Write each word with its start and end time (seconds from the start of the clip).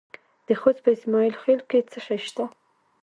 د 0.47 0.49
خوست 0.59 0.79
په 0.83 0.89
اسماعیل 0.97 1.33
خیل 1.43 1.61
کې 1.69 1.79
څه 1.91 1.99
شی 2.05 2.17
شته؟ 2.27 2.45